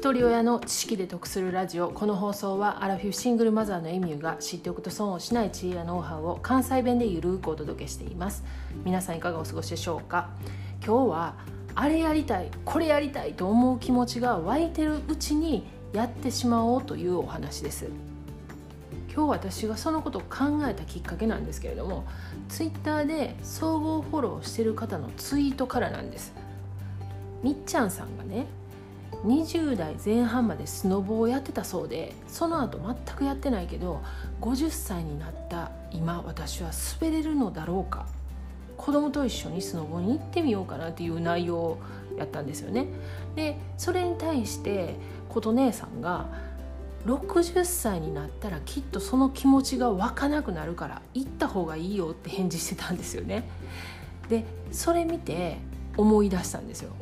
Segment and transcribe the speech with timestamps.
[0.00, 8.42] 一人親の知識で得するラジオこの放送はアラフィフシングルマザーのエミューが知っておくと損をしない知恵やノウハウを関西弁でゆるくお届けしています。
[8.82, 10.30] 皆さんいかがお過ごしでしょうか？
[10.82, 11.34] 今日は
[11.74, 17.90] あれやりたいこれやりたいと思う気持ちが湧いてるうちにやってしまおうというお話です。
[19.14, 22.06] 今日私がそのことを考えたきっかけなんですけれども
[22.48, 26.32] ツイッターで総合フォローしてる方のツイートからなんです。
[27.42, 28.46] みっちゃんさんがね
[29.24, 34.00] 20代前半までスノボをやってたそうでその後全くやってないけど
[34.40, 38.06] 50歳になった今私は滑れるのだろうか
[38.76, 41.78] 子供と一緒にスノボに行ってみようかなっていう内容を
[42.16, 42.86] やったんですよね。
[43.34, 44.94] でそれに対して
[45.28, 46.26] 琴姉さんが
[47.06, 53.48] 60歳になったらきっとその気持ちが湧かなくなるから行った方がいいよって返事してたんですよね。
[54.30, 55.58] でそれ見て
[55.96, 56.92] 思い出したんですよ。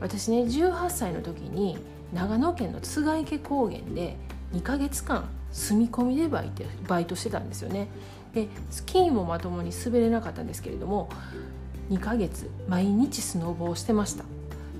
[0.00, 1.78] 私ね18歳の時に
[2.12, 4.16] 長野県の津賀池高原で
[4.52, 7.88] 2ヶ月間住み込みでバイトバイトしてたんですよね。
[8.34, 11.08] でスキーもまともに滑れなかったんですけれども
[11.90, 14.24] 2ヶ月毎日スノボをしてました。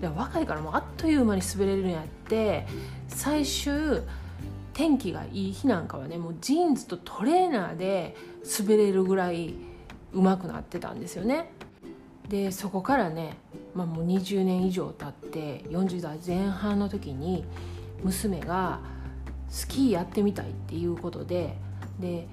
[0.00, 2.66] で若いからもうあっという間に滑れるようになって
[3.08, 4.00] 最終
[4.72, 8.16] 天気がいい日なんかはねもうジーンズとトレーナーで
[8.58, 9.54] 滑れるぐらい
[10.12, 11.52] 上手くなってたんですよね。
[12.30, 13.36] でそこからね
[13.74, 17.44] まあ、もう20年以上経って40代前半の時に
[18.02, 18.80] 娘が
[19.48, 21.56] スキーやってみたいっていうことで
[21.98, 22.26] で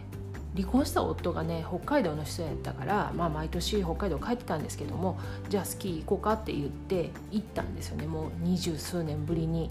[0.56, 9.70] 離婚した夫がね北海道の人やったから、まあ、毎年北海道帰ってたんですけどもじゃあスキー行こうかって言って行ったんですよねもう二十数年ぶりに。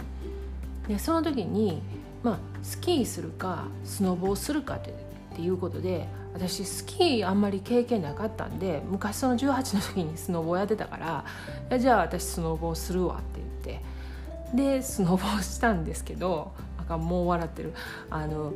[0.87, 1.83] でその時に、
[2.23, 4.93] まあ、スキーするかスノボをするかってっ
[5.35, 6.07] ていうことで
[6.37, 11.25] 私スキーあんまり経験なかったんで昔その18の時にスノボやってたか
[11.71, 17.73] らじゃあ私スノボするわって言ってでスノボしたんですけどあかもう笑ってる。
[18.11, 18.53] あの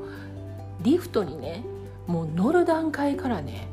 [0.83, 1.65] リフトにね
[2.07, 3.67] もう乗る段階からね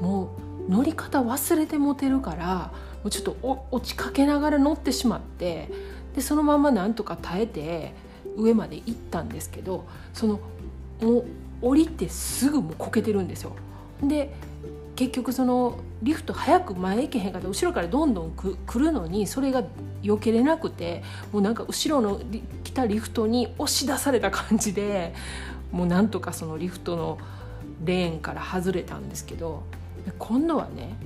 [0.00, 0.36] も
[0.68, 2.72] う乗り方忘れて持てるから
[3.02, 5.68] もうちょっと落ちかけながら乗ってしまって
[6.14, 7.94] でそのままなんとか耐えて
[8.36, 10.40] 上まで行ったんですけどその
[11.00, 11.24] もう
[11.62, 13.52] 降りてすぐもうこけてるんですよ。
[14.02, 14.34] で
[14.96, 19.64] 結局そのリフト早く前行けへんかった後ろからどんどん来るのにそれが
[20.02, 22.20] 避けれなくてもうなんか後ろの
[22.62, 25.14] 来たリフトに押し出された感じで
[25.72, 27.18] もうなんとかそのリフトの
[27.84, 29.64] レーンから外れたんですけど
[30.18, 30.96] 今度はね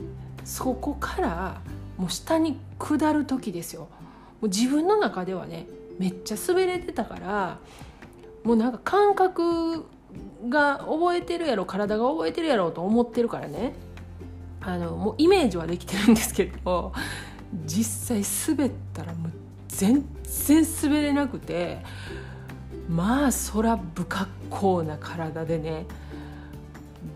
[0.44, 1.60] そこから
[1.97, 3.82] もう下に下る時ですよ。
[3.82, 3.88] も
[4.42, 5.66] う自分の中ではね
[5.98, 7.58] めっちゃ滑れてたから
[8.44, 9.84] もうなんか感覚
[10.49, 13.75] が覚えてるやろ体が覚えてるやろと思ってるからね
[14.60, 16.93] あのもうイメージはできてるんですけど
[17.65, 19.32] 実際滑ったらもう
[19.69, 21.78] 全然滑れなくて
[22.88, 25.87] まあ空不格好な体でね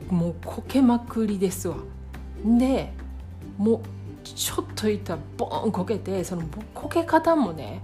[0.09, 1.77] もうこけまくりですわ。
[2.45, 2.93] で
[3.57, 3.81] もう
[4.25, 6.43] ちょっといったらボーンこけてその
[6.75, 7.83] こけ方もね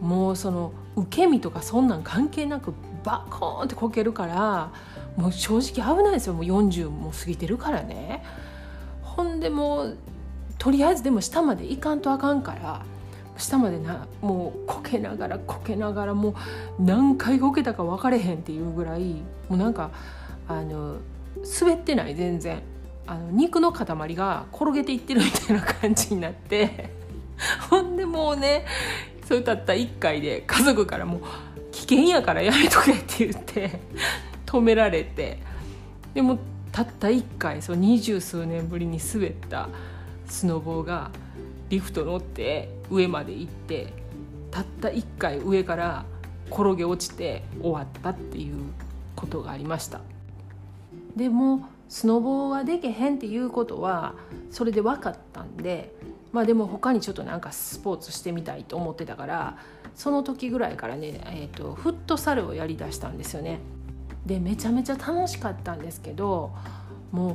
[0.00, 2.74] もうその受け身とかそんなん関係なく
[3.06, 4.72] バコーンってこけるから
[5.16, 6.34] もう正直危ないですよ。
[6.34, 8.22] もう40も過ぎてるからね。
[9.02, 9.96] ほんでもう
[10.58, 12.82] とりあえずでも下まで行かんとあかんから
[13.38, 16.34] 下までなもうこけながらこけながらもう
[16.82, 19.90] 何回こけたか分かれへんっていうぐらいもうなんか
[20.48, 20.96] あの
[21.60, 22.60] 滑ってない全然。
[23.08, 26.90] あの肉の塊が転げていってるみたいな感じになって。
[27.70, 28.66] ほんでもうね
[29.28, 31.20] そうたった1回で家族からもう
[31.76, 33.80] 危険やからやめとけって言って
[34.46, 35.38] 止められて。
[36.14, 36.38] でも
[36.72, 39.68] たった1回そう二十数年ぶりに滑った
[40.26, 41.10] スノボーが
[41.68, 43.92] リフト乗って上まで行って
[44.50, 46.04] たった1回上から
[46.50, 48.54] 転げ落ちて終わったっていう
[49.14, 50.00] ことがありました。
[51.14, 54.14] でもスノボーができへんっていうことは
[54.50, 55.94] それで分かったんで
[56.36, 59.56] まあでも他にちょっとなんかスポーツしてみたいと思ってたから
[59.94, 63.58] その時ぐらいからね、えーと、フットサルをやりだしたんですよね。
[64.26, 66.52] でめちゃめちゃ楽しかったんですけど
[67.10, 67.34] もう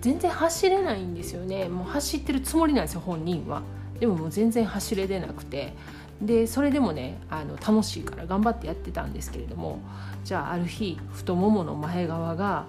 [0.00, 3.60] 全然走れないんですよねもう走ってるつもりなんですよ本人は。
[4.00, 5.74] でももう全然走れでなくて
[6.22, 9.80] でそれでもねあの楽しいから頑張ってやってたんですけれども
[10.24, 12.64] じゃあある日太ももの前側が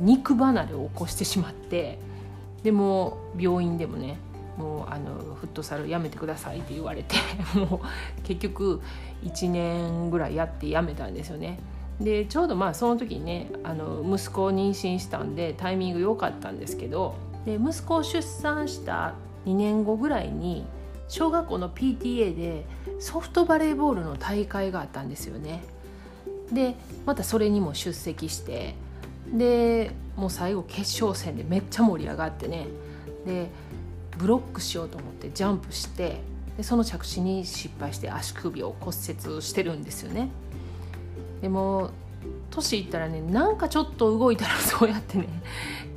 [0.00, 1.98] 肉離れを起こしてしまって
[2.62, 4.16] でも病院でもね
[4.58, 7.14] もうあのフットサルやめてくださいって言われて
[7.54, 8.82] もう結局
[9.24, 11.58] 1年ぐらいやってやめたんですよね。
[12.00, 17.14] でちょうどまあその時にねあの息子を妊娠したんでタイミング良かったんですけど
[17.44, 19.14] で息子を出産した
[19.46, 20.64] 2年後ぐらいに
[21.08, 22.66] 小学校の PTA で
[23.00, 25.62] ソフトバレーボールの大会があったんですよね
[26.52, 28.74] でまたそれにも出席して
[29.32, 32.66] でもう最後決勝戦でめっちゃ盛り上がってね
[33.26, 33.50] で
[34.18, 36.20] ブロックしようと思ってジャンプして
[36.56, 40.28] でその着地に失敗して足首を骨折してるんですよね。
[41.40, 41.90] でも
[42.50, 45.28] 年いったらねなんかちょっと動いたら そうやってね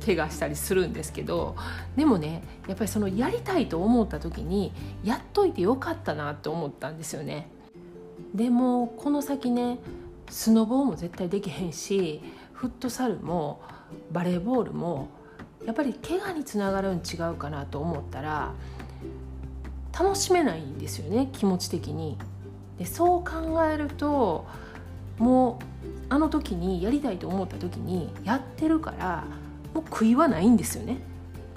[0.04, 1.56] 怪我したりするんですけど
[1.96, 4.72] でもねやっぱりそのやりたいと思った時に
[5.02, 7.48] やっといてよかったなって思ったんですよね。
[8.34, 9.78] でもこの先ね
[10.30, 12.22] スノボーも絶対できへんし
[12.52, 13.60] フットサルも
[14.12, 15.08] バレーボールも
[15.66, 18.52] やっぱり怪我につながるん違うかなと思ったら
[19.98, 22.18] 楽しめないんですよね気持ち的に。
[22.78, 24.46] でそう考えると
[25.18, 29.24] もうあの時にやりたいと思った時にやってるから
[29.74, 30.98] もう悔いはないんですよね。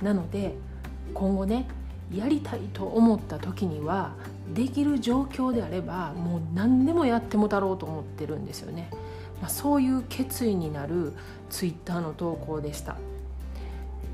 [0.02, 0.56] なので
[1.14, 1.68] 今後ね
[2.14, 4.14] やりたいと思った時には
[4.54, 8.90] できる状況であればもう何でもやってもたろうと思ってるんですよね。
[9.42, 11.14] まあ、そういう決意になる
[11.50, 12.98] ツイッターの投稿でした。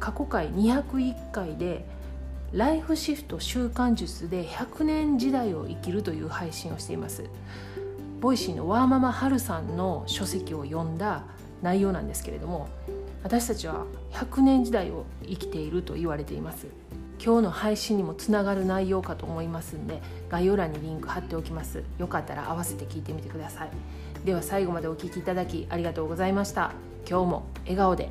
[0.02, 1.86] 過去回201回で
[2.52, 7.24] ライフシフト習慣術で100年時代を生きるという配信をしています。
[8.20, 11.24] Voicy のワーママハルさんの書籍を読んだ
[11.62, 12.68] 内容なんですけれども
[13.24, 16.68] 私たちは100年時代を生きていると言われています。
[17.24, 21.84] 今日の配信にもつながる内容かと思いますんで概要欄にリンク貼っておきます。
[22.00, 23.70] よかったら合わせて聞いてみてください。
[24.26, 26.72] では最後までお聴きいただきありがとうございました。
[27.08, 28.10] 今日も笑顔で。